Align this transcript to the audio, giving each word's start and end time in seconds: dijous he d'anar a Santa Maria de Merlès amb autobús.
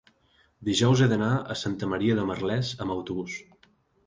dijous 0.69 1.03
he 1.05 1.07
d'anar 1.11 1.27
a 1.33 1.57
Santa 1.65 1.91
Maria 1.93 2.17
de 2.21 2.25
Merlès 2.31 2.73
amb 2.87 2.97
autobús. 2.97 3.39